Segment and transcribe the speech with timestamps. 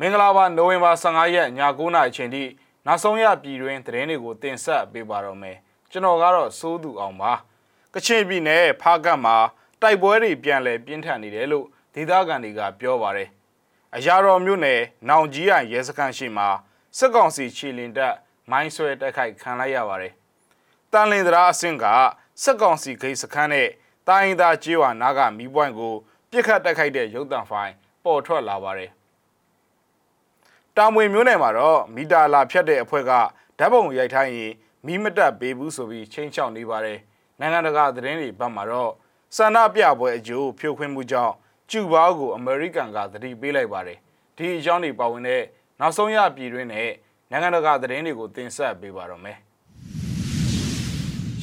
[0.00, 1.48] မင်္ဂလာပါနိုဝင်ဘာ15ရက်ည
[1.78, 2.44] 9:00နာရီအချိန်ထိ
[2.86, 5.56] နောက်ဆုံးရပြည်တွင်းသတင်းတွေကိုတင်ဆက်ပေးပါတော့မယ်
[5.90, 7.32] ကျွန်တော်ကတော့စိုးသူအောင်ပါ
[7.94, 9.36] ကချင်ပြည်နယ်ဖားကတ်မှာ
[9.82, 13.28] တိုက်ပွဲတွေပြန်လည်ပြင်းထန်နေတယ်လို့ဒေသခံတွေကပြောပါတယ်
[13.96, 16.48] အရာတော်မြို့နယ်နောင်ကြီးရရဲစခန်းရှိမှာ
[16.98, 18.14] စစ်ကောင်စီခြေလင်တပ်
[18.50, 20.12] မိုင်းဆွဲတိုက်ခိုက်ခံလိုက်ရပါတယ်
[20.92, 21.84] တန်လင်သရာအဆင့်က
[22.42, 23.68] စစ်ကောင်စီဂိတ်စခန်းနဲ့
[24.08, 25.94] တိုင်းသားကျေးဝါနာကမီးပွိုင်းကို
[26.30, 27.72] ပြစ်ခတ်တိုက်ခိုက်တဲ့ရုပ်တံဖိုင်
[28.04, 28.92] ပေါ်ထွက်လာပါတယ်
[30.76, 33.12] တာမွေမျိုးနယ်မှာတော့မီတာလာဖြတ်တဲ့အဖွဲ့က
[33.58, 34.52] ဓာတ်ပုံရိုက်ထားရင်
[34.86, 36.98] မီးမတက်ပေးဘူးဆိုပြီးချင်းချောက်နေပါတယ်
[37.40, 38.92] နိုင်ငံတကာသတင်းတွေဘက်မှာတော့
[39.36, 41.34] ဆန္ဒပြပွဲအကျိုးဖြိုခွင်းမှုကြောင့်
[41.70, 43.98] ကျူဘားကိုအမေရိကန်ကသတိပေးလိုက်ပါတယ်
[44.36, 45.42] ဒီအကြောင်းတွေပါဝင်တဲ့
[45.80, 46.90] နောက်ဆုံးရပြည်တွင်းနဲ့
[47.30, 49.38] နိုင်ငံတကာသတင်းတွေကိုတင်ဆက်ပေးပါတော့မယ်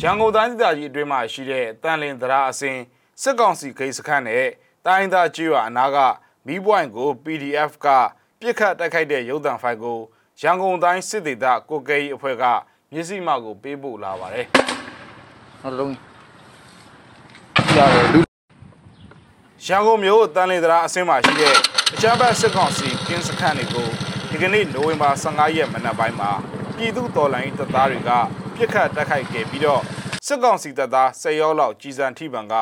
[0.02, 2.77] ရန်ကုန်တိုင်းဒေသကြီးအတွင်းမှာရှိတဲ့တန်လင်သရာအစင်
[3.22, 4.48] စစ်ကောင်စီဂိတ်စခန်းနဲ့
[4.86, 5.98] တိုင်းသားကျွော်အနာက
[6.48, 7.88] မီးပွိုင်းကို PDF က
[8.44, 9.97] ပြစ်ခတ်တိုက်ခိုက်တဲ့ရုပ်သံဖိုင်ကို
[10.42, 12.44] ရန်ကုန်တိုင်းစစ်ဒေသကိုကဲကြီးအဖွဲ့က
[12.92, 14.45] မျက်စိမှောက်ကိုပေးပို့လာပါတယ်
[15.61, 15.94] နောက်တစ်လုံး
[17.75, 18.22] ရတယ်လူ
[19.66, 21.56] ရန်ကုန်မြို့တန်လေသရာအစင်းမှာရှိတဲ့
[21.94, 23.88] အကြမ်းဖက်စစ်ကောင်စီကင်းစခန်းတွေကို
[24.30, 26.31] ဒီကနေ့နိုဝင်ဘာ15ရက်မနက်ပိုင်းမှာ
[26.76, 28.11] ပြည်သူတော်လှန်ရေးတပ်သားတွေက
[28.55, 29.81] ပြစ်ခတ်တိုက်ခိုက်ခဲ့ပြီးတော့
[30.26, 32.55] စစ်ကောင်စီတပ်သား10ယောက်လောက်ကြီးစံထိပံက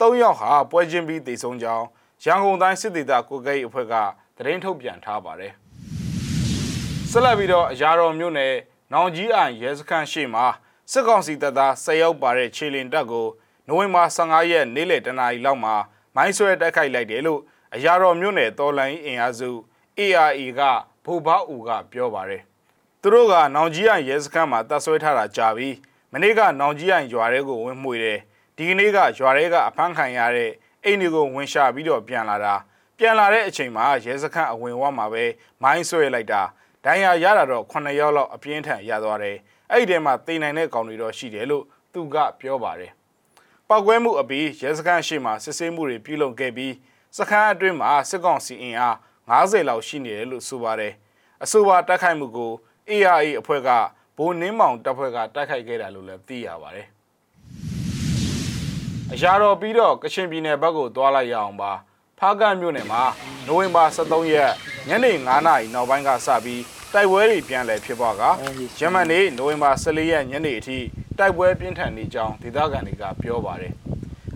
[0.00, 1.86] 3ယောက်ဟာပွဲချင်းပြီးတေဆုံးကြောင်း
[2.24, 3.94] ရန်ကုန်တိုင်းစစ်ဒေသကိုကဲ့အဖွဲ့က
[4.40, 5.52] သတင်းထုတ်ပြန်ထားပါတယ်
[7.10, 8.54] ဆက်လက်ပြီးတော့အရာတော်မြို့နယ်
[8.92, 10.46] နောင်ကြီးအိုင်ရဲစခန်းရှိမှာ
[10.92, 13.26] စစ်ကောင်စီတပ်သား10ယောက်ပါတဲ့ခြေလင်တပ်ကို
[13.68, 15.74] နိုဝင်ဘာ15ရက်နေ့လယ်တနာရီလောက်မှာ
[16.16, 17.40] မိုင်းဆွဲတိုက်ခိုက်လိုက်တယ်လို့
[17.74, 19.50] အရာတော်မြို့နယ်တော်လိုင်းအင်အားစု
[19.98, 20.60] ARA က
[21.04, 22.42] ဗိုလ်ဘောက်ဦးကပြောပါတယ်
[23.00, 25.76] သူတို့ကနောင်ကြီးအိုင်ရဲစခန်းမှာတပ်ဆွဲထားတာကြာပြီး
[26.12, 28.18] မနေ့ကနောင်ကြီးအိုင်ရွာထဲကိုဝင်မှွေတယ်
[28.56, 30.50] ဒီကနေ့ကရွာထဲကအဖမ်းခံရတဲ့
[30.84, 32.54] အိမ်တွေကိုဝင်ရှာပြီးတော့ပြန်လာတာ
[33.02, 35.24] ပြန်လာတဲ့အချိန်မှာရဲစခန်းအဝင်ဝမှာပဲ
[35.62, 36.42] မိုင်းဆွဲလိုက်တာ
[36.84, 39.36] ဒဏ်ရာရတာတော့9ယောက်လောက်အပြင်းထန်ရသွားတယ်
[39.70, 42.92] အဲ့ဒီထဲမှာတိမ်နိုင်တဲ့ကောင်တွေတော့ရှိတယ်လို့သူကပြောပါတယ်
[43.68, 46.74] ပောက်ကွဲမှုအပြီးရဲစခန်းရှိမှစစ်ဆေးမှုတွေပြုလုပ်ခဲ့ပြီး
[47.16, 48.96] စခန်းအတွင်းမှာစစ်ကောင်စီအင်အား
[49.30, 50.92] 90လောက်ရှိနေတယ်လို့ဆိုပါတယ်
[51.42, 52.52] အဆိုပါတိုက်ခိုက်မှုကို
[52.90, 53.68] ARA အဖွဲ့က
[54.16, 56.86] ဘိုးနှင်းမောင်တပ်ဖွဲ့ကတိုက်ခိုက်ခဲ့တယ်လို့လည်းသိရပါတယ်
[59.12, 61.72] အရာတော်ပြီးတော့ကချင်ပြည်နယ်ဘက်ကိုသွားလိုက်ရအောင်ပါ
[62.20, 63.02] ဖားကန့်မြို့နယ်မှာ
[63.46, 64.52] နိုဝင်ဘာ23ရက်
[64.88, 68.22] ညနေ9:00နာရီနောက်ပိုင်းကစပြီးတိုက်ပွဲတွေပြန်လည်ဖြစ်ပွားက
[68.78, 70.78] ဂျမန်နေ့နိုဝင်ဘာ14ရက်ညနေအထိ
[71.18, 73.72] တိုက်ပွဲပြင်းထန်နေကြောင်းဒေသခံတွေကပြောပါတယ်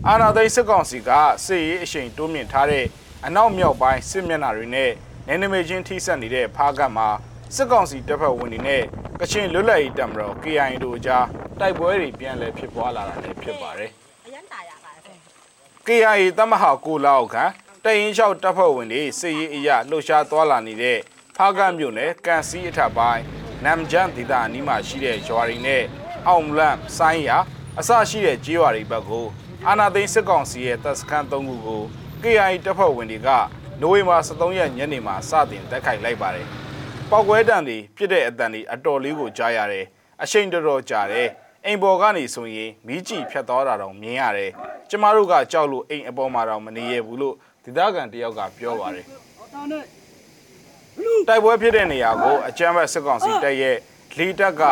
[0.06, 1.10] အာနာသိန်းစစ်ကောင်စီက
[1.44, 2.84] စစ်ရေးအရှိန်တိုးမြင့်ထားတဲ့
[3.26, 4.90] အနောက်မြောက်ပိုင်းစစ်မျက်နှာတွေနဲ့
[5.26, 7.08] နယ်နိမိတ်ချင်းထိစပ်နေတဲ့ဖားကန့်မှာ
[7.56, 8.82] စစ်ကောင်စီတပ်ဖွဲ့ဝင်တွေနဲ့
[9.20, 11.26] ကချင်လွတ်လပ်ရေးတပ်မတော် KIA တို့အကြား
[11.60, 13.90] တိုက်ပွဲတွေပြန်လည်ဖြစ်ပွားလာတာလည်းဖြစ်ပါတယ်
[14.26, 15.16] အရန်တာရပါတယ်
[15.86, 17.52] KIA တမဟာကိုလောက်ခန့်
[17.86, 20.98] တရင်လျှောက်တပ်ဖွဲ့ဝင်တွေစစ်ရေးအရလှုပ်ရှားသွားလာနေတဲ့
[21.36, 23.22] ဖားကန့်မြို့နယ်ကန်စီအထက်ပိုင်း
[23.64, 25.82] နမ်ဂျန်ဒေသအနီးမှာရှိတဲ့ရွာတွေနဲ့
[26.28, 27.38] အောင်လန့်ဆိုင်းယာ
[27.78, 29.26] အစရှိတဲ့ကျေးရွာတွေဘက်ကို
[29.66, 31.82] အာနာသိန်းစစ်ကောင်စီရဲ့တပ်စခန်း၃ခုကို
[32.22, 33.28] KIA တပ်ဖွဲ့ဝင်တွေက
[33.80, 36.46] နိုဝင်ဘာ23ရက်ညနေမှာစတင်တိုက်ခိုက်လိုက်ပါတယ်။
[37.10, 39.84] ပောက်ကွဲတံတွေပြစ်တဲ့အတန်တွေအတော်လေးကိုကြားရတယ်။
[40.22, 41.28] အချိန်တော်တော်ကြာတယ်။
[41.66, 44.50] အိမ်ပေါ်ကနေဆိုရင်မီးကြည့်ဖြတ်သွားတာတော့မြင်ရတယ်။
[44.90, 49.04] ကျမတို့ကကြောက်လို့အိမ်အပေါ်မှာတော့မနေရဘူးလို့ ဒေသခံတယောက်ကပြောပါတယ်။
[51.28, 53.76] တိုက်ပွဲဖြစ်တဲ့နေရာကိုအကြမ်းဖက်စစ်ကောင်စီတပ်ရဲ့
[54.18, 54.62] လေတပ်က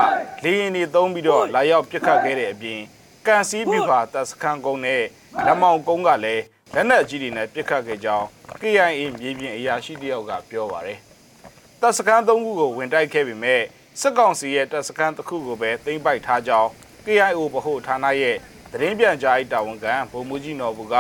[0.45, 2.81] လေရင်တွေသုံးပြီးတော့လာရောက်ပစ်ခတ်ခဲ့တဲ့အပြင်
[3.27, 5.03] ကန်စီပြူပါတပ်စခန်းကုန်းနဲ့
[5.47, 6.45] လက်မောင်ကုန်းကလည်း
[6.75, 8.27] လက်နက်ကြီးတွေနဲ့ပစ်ခတ်ခဲ့ကြောင်း
[8.61, 10.99] KIA မြေပြင်အရာရှိတယောက်ကပြောပါတယ်။
[11.81, 13.63] တပ်စခန်းသုံးခုကိုဝင်တိုက်ခဲ့ပေမဲ့
[14.01, 16.69] စစ်ကောင်စီရဲ့တပ်စခန်းတစ်ခုကိုပဲသိမ်းပိုက်ထားကြောင်း
[17.05, 18.37] KIO ဗဟိုဌာနရဲ့
[18.73, 20.97] သတင်းပြန်ကြားရေးတာဝန်ခံဗိုလ်မှူးကြီးနော်ဘူက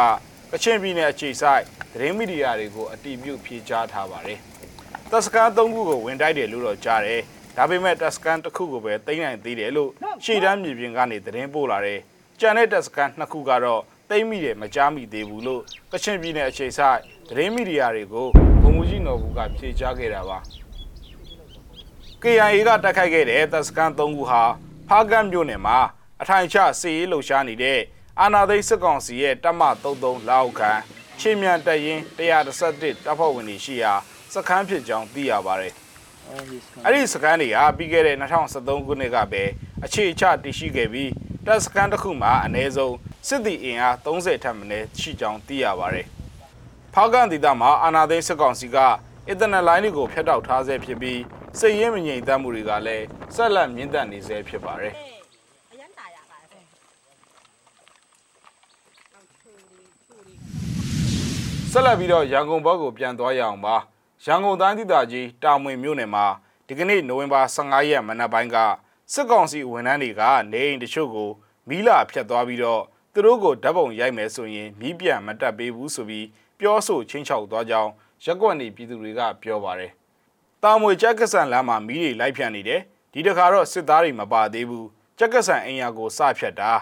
[0.54, 4.38] ကချင်ပြည်နယ်အခြေစိုက်သတင်းမီဒီယာတွေကိုအတီးပြုတ်ဖြေကြားထားပါတယ်။
[5.10, 7.20] တပ်စခန်းသုံးခုကိုဝင်တိုက်တယ်လို့တော့ကြားတယ်။
[7.56, 9.90] ဒါပေမဲ့တပ်စခန်းတစ်ခုကိုပဲသိမ်းနိုင်သေးတယ်လို့
[10.24, 12.00] ရှေ့တန်းမြေပြင်ကနေသတင်းပို့လာတယ်။
[12.40, 18.26] ကြံတဲ့တပ်စခန်းနှစ်ခုကတော့သိမ်းမိတယ်မကြားမိသေးဘူးလို့ကချင်ပြည်နယ်အခြေစိုက်သတင်းမီဒီယာတွေကို
[18.62, 20.38] ဗိုလ်မှူးကြီးနော်ဘူကဖြေကြားခဲ့တာပါ။
[22.22, 24.42] KIA ကတိုက်ခိုက်ခဲ့တဲ့တပ်စခန်း၃ခုဟာ
[24.88, 25.78] ဖားကန့်မြို့နယ်မှာ
[26.22, 27.80] အထိုင်ချစစ်ရေးလှုပ်ရှားနေတဲ့
[28.20, 30.72] အာနာသိန်းစစ်ကောင်စီရဲ့တပ်မ33လောက်ခံ
[31.18, 33.92] ချင်းမြန်တပ်ရင်း131တပ်ဖွဲ့ဝင်တွေရှိရာ
[34.32, 35.72] စခန်းဖြစ်ကြောင်းသိရပါတယ်။
[36.84, 39.42] အဲ့ဒီစခန်းတွေဟာပြီးခဲ့တဲ့2013ခုနှစ်ကပဲ
[39.84, 41.10] အခြေချတည်ရှိခဲ့ပြီး
[41.46, 42.96] တပ်စခန်းတစ်ခုမှာအနည်းဆုံး
[43.28, 46.06] စစ်သည်အင်အား30ထပ်မင်းရှိကြောင်းသိရပါတယ်။
[46.94, 48.76] ဖားကန့်ဒေသမှာအာနာသိန်းစစ်ကောင်စီက
[49.28, 51.20] အင်တာနက်လိုင်းတွေကိုဖျက်တောက်ထားဆဲဖြစ်ပြီး
[51.58, 53.04] စိတ်ရင်းမငြိမ်သက်မှုတွေကလည်း
[53.34, 54.94] ဆက်လက်မြင့်တက်နေဆဲဖြစ်ပါတယ်
[55.72, 56.64] အရန်တာရပါတယ်
[61.74, 63.76] ဆက်လက်ပြီးတော့ရန်ကုန်ဘက်ကိုပြန်သွားရအောင်ပါ
[64.24, 66.26] ရန်ကုန်တိုင်းဒေသကြီးတာမွေမြို့နယ်မှာ
[66.66, 68.56] ဒီကနေ့နိုဝင်ဘာ15ရက်မနက်ပိုင်းက
[69.12, 70.22] စစ်ကောင်စီဝန်ထမ်းတွေက
[70.52, 71.30] နေအိမ်တချို့ကို
[71.68, 72.82] မီးလာဖျက်သွားပြီးတော့
[73.12, 76.26] သူတို့ကိုဓာတ်ပုံရိုက်မယ်ဆိုရင်မီးပြန်မတက်ပေးဘူးဆိုပြီး
[76.58, 77.90] ပြောဆိုချင်းချောက်သွားကြောင်း
[78.24, 79.92] ရက်ကွက်နေပြည်သူတွေကပြောပါတယ်။
[80.62, 82.80] တာမွေကြက်ကဆန်လမ်းမှာမီးတွေလိုက်ဖြန့်နေတယ်။
[83.12, 84.86] ဒီတခါတော့စစ်သားတွေမပါသေးဘူး။
[85.18, 86.72] ကြက်ကဆန်အိမ်ယာကိုစဖြတ်တာ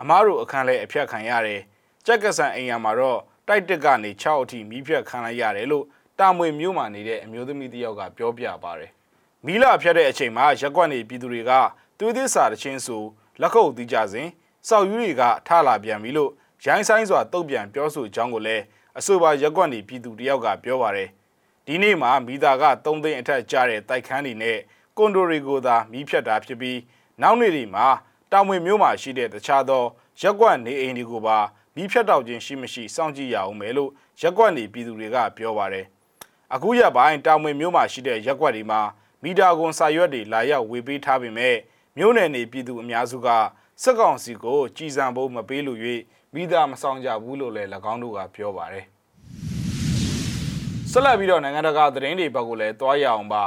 [0.00, 1.60] အမားတို့အခန်းလဲအဖြတ်ခံရတယ်။
[2.06, 3.20] ကြက်ကဆန်အိမ်ယာမှာတော့
[3.50, 5.84] တိုက်တက်ကနေ6အထိမီးဖြတ်ခံလိုက်ရတယ်လို့
[6.18, 8.90] တာမွေမြို့မှာနေတဲ့အမျိုးသမီးတစ်ယောက်ကပြောပြပါတယ်။
[9.46, 11.52] မီးလာဖြတ်တဲ့အချိန်မှာရက်ကွက်နေပြည်သူတွေက
[11.98, 13.02] သွေးသစ္စာတချင်းဆို
[13.40, 14.28] လက်ခုပ်တီးကြစဉ်
[14.68, 16.30] စောက်ယူတွေကထလာပြန်ပြီလို့
[16.64, 18.64] ရိုင်းဆိုင်စွာတုတ်ပြန်ပြောဆိုကြောင်းကိုလည်း
[18.98, 21.08] အဆိုပါရက်ကွက်နေပြည်သူတယောက်ကပြောပါတယ်။
[21.66, 24.58] ဒီနေ့မှာမိသားက3သိန်းအထက်ကျတဲ့တိုက်ခန်းတွေနဲ့
[24.96, 26.78] ကွန်ဒိုတွေကိုသာမီးဖြတ်တာဖြစ်ပြီး
[27.22, 27.86] နောက်နေ့တွေမှာ
[28.32, 29.84] တောင်ဝင်မြို့မှာရှိတဲ့တခြားသော
[30.20, 31.38] ရက်ကွက်နေအိမ်တွေကိုပါ
[31.76, 33.90] မီးဖြတ်တောက်ခြင်းရှိမရှိစောင့်ကြည့်ရအောင်မယ်လို့
[34.20, 35.86] ရက်ကွက်နေပြည်သူတွေကပြောပါတယ်။
[36.54, 38.80] အခုရက်ပိုင်းတောင်ဝင်မြို့မှာရှိတဲ့ရက်ကွက်တွေမှာ
[39.22, 41.56] မီတာကွန်စာရွက်တွေလာရောက်ဝေပေးထားပေမဲ့
[41.96, 43.28] မြို့နယ်နေပြည်သူအများစုက
[43.82, 45.78] စက်ကောင်စီကိုကြည်စံဖို့မပေးလို့၍
[46.34, 48.84] မိသားမဆောင်ကြဘူးလို့လည်း၎င်းတို့ကပြောပါတယ်
[50.90, 53.44] ဆက်လက်ပြီးတော့နိုင်ငံတကာသတင်းတွေဘက်ကိုလည်းတွားရအောင်ပါ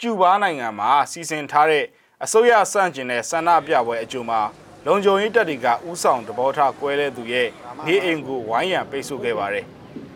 [0.00, 1.84] ကျူဘားနိုင်ငံမှာစီစဉ်ထားတဲ့
[2.24, 4.40] အစိုးရစန့်ကျင်တဲ့ဆန္ဒပြပွဲအကြိုမှာ
[4.86, 7.48] လုံခြုံရေးတပ်တွေကဥဆောင်တဘောထားကွဲတဲ့သူရဲ့
[7.86, 9.64] နေအိမ်ကိုဝိုင်းရံပိတ်ဆို့ခဲ့ပါတယ်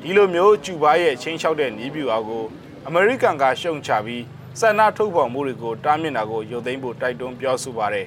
[0.03, 2.45] ဒီလိုမျိုးကျူဘားရဲ့ချင်းလျှောက်တဲ့နီးပြူအောင်ကို
[2.87, 4.25] အမေရိကန်ကရှုံချပြီး
[4.61, 8.07] ဆန္ဒထုတ်ဖော်မှုတွေကိုတားမြစ်တာကိုရုပ်သိမ်းဖို့တိုက်တွန်းပြောဆိုပါတယ်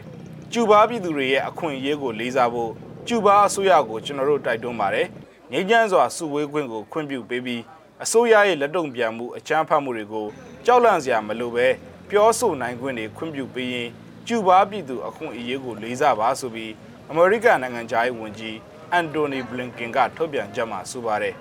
[0.51, 2.71] ကျူဘားပြည်သူတွေရဲ့အခွင့်အရေးကိုလေးစားဖို့
[3.07, 5.07] ကျူဘားအစိုးရကိုကျွန်တော်တို့တိုက်တွန်းပါတယ်
[5.51, 7.61] ငြိမ်းချမ်းစွာစုဝေးခွင့်ကိုခွင့်ပြုပေးပြီး
[8.03, 10.27] အစိုးရရဲ့လက်တုံ့ပြန်မှုအကြမ်းဖက်မှုတွေကို
[10.65, 11.67] ကြောက်လန့်စရာမလိုပဲ
[12.09, 13.89] ပြောဆိုနိုင်ခွင့်တွေခွင့်ပြုပေးရင်
[14.31, 16.73] ကျူဘားပြည်သူအခွင့်အရေးကိုလေးစားပါဆိုပြီး
[17.09, 18.57] အမေရိကန်နိုင်ငံသားရေးဝန်ကြီး
[18.91, 21.35] အန်တိုနီဘလင်ကင်ကထုတ်ပြန်ချက်မှာဆိုပါတယ်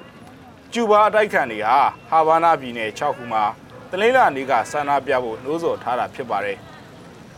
[0.73, 1.79] ကျူဘားအတိုက်ခံတွေဟာ
[2.11, 3.45] ဟာဗာနာပြည်နယ်6ခုမှာ
[3.91, 6.59] တလင်းလာနေကဆန္ဒပြဖို့နှိုးဆော်ထားတာဖြစ်ပါတယ်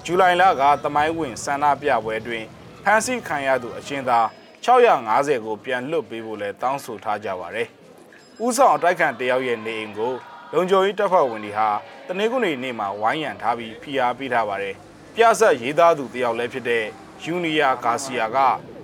[0.04, 2.44] ဇူလိုင်လကသမိုင်းဝင်ဆန္ဒပြပွဲတွင်
[2.84, 4.26] ဖမ်းဆီးခံရသူအချင်းသား
[4.64, 7.68] 650ကိုပြန်လွတ်ပေးဖို့လည်းတောင်းဆိုထားကြပါတယ်။
[8.44, 10.12] ဥဆောင်အတိုက်ခံတယောက်ရဲ့နေအိမ်ကို
[10.52, 11.68] လုံခြုံရေးတပ်ဖွဲ့ဝင်တွေဟာ
[12.06, 14.76] တနင်္ဂနွေနေ့မှာဝိုင်းရံထားပြီးဖိအားပေးထားပါတယ်။
[15.14, 16.84] ပြဆက်ရေးသားသူတယောက်လည်းဖြစ်တဲ့
[17.22, 18.38] ယူနီယာဂါစီယာက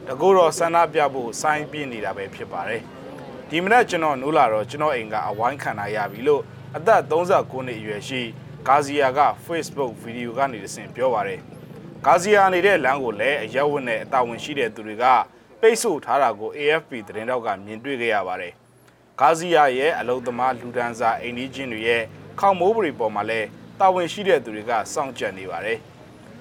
[0.07, 2.83] တကူတော်ဆန္ဒပြဖို့စိုင်းပြနေတာပဲဖြစ်ပါတယ်။
[3.49, 6.43] ဒီမနက်ကျွန်တော်နိုးလာတော့ကျွန်တော်အိမ်ကအဝိုင်းခံရရပြီလို့
[6.77, 8.21] အသက်39နှစ်အရွယ်ရှိ
[8.67, 11.41] ဂါဇီယာက Facebook ဗီဒီယိုကနေတဆင့်ပြောပါတယ်။
[12.07, 15.05] ဂါဇီယာနေတဲ့လမ်းကိုလည်းအရက်ဝတ်နဲ့အတာဝန်ရှိတဲ့သူတွေက
[15.61, 18.53] ပိတ်ဆို့ထားတာကို AFP သတင်းတောက်ကမြင်တွေ့ခဲ့ရပါတယ်။
[19.21, 22.03] ဂါဇီယာရဲ့အလုံသမားလူဒန်းစာအိန္ဒိချင်းတွေရဲ့
[22.41, 23.49] ခေါမိုးပရိပေါ်မှာလည်း
[23.81, 25.79] တာဝန်ရှိတဲ့သူတွေကစောင့်ကြပ်နေပါတယ်။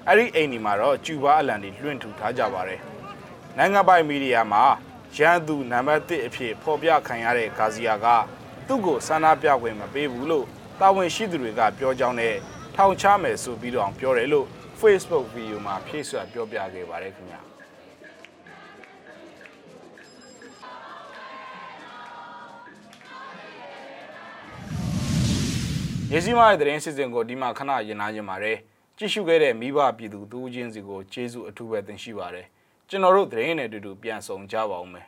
[0.08, 2.80] အဲ့ဒီအိမ်ဒီမှာတော့ကျူဘာအလံတွေလွှင့်ထူထားကြပါတယ်။
[3.56, 4.64] နိုင်ငံပိုင်မီဒီယာမှာ
[5.16, 8.06] ရန်သူနံပါတ်1အဖြစ်ဖော်ပြခံရတဲ့ဂါဇီယာက
[8.68, 10.46] သူ့ကိုဆန္ဒပြခွင့်မပေးဘူးလို့
[10.80, 12.34] တာဝန်ရှိသူတွေကပြောကြောင်းနဲ့
[12.76, 14.46] ထောင်ချမယ်ဆိုပြီးတော့ပြောတယ်လို့
[14.80, 17.40] Facebook ဗီဒီယိုမှာဖြည့်စွက်ပြောပြခဲ့ပါတယ်ခင်ဗျာ
[26.12, 28.58] ရေစီမားရဲ့သတင်းစစ်စင်ကိုဒီမှာခဏရင်နာခြင်းပါတယ်
[28.98, 32.46] ကြည့်ရှုခဲ့တဲ့မိဘပြည်သူတူးချင်းစီကိုကျေးဇူးအထူးပဲတင်ရှိပါတယ်
[32.88, 35.06] ကျွန်တော်တို့သတင်းနဲ့အတူတူပြန်ဆောင်ကြပါဦးမယ်